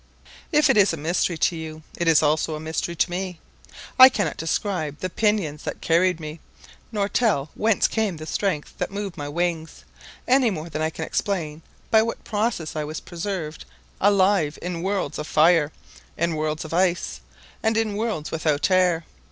[0.51, 3.39] If it is a mystery to you, it is also a mystery to me.
[3.99, 6.39] I cannot describe the pinions that carried me,
[6.91, 9.83] nor tell whence came the strength that moved my wings,
[10.27, 11.61] any more than I can explain
[11.91, 13.63] by what process I was preserved
[13.99, 15.71] alive in worlds of fire,
[16.17, 17.21] in worlds of ice,
[17.61, 19.05] and in worlds without air.